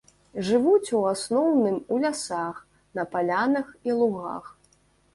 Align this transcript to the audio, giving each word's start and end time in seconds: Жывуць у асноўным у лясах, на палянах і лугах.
Жывуць 0.47 0.93
у 0.99 1.01
асноўным 1.11 1.77
у 1.77 1.95
лясах, 2.07 2.57
на 3.01 3.09
палянах 3.15 3.67
і 3.87 4.03
лугах. 4.03 4.55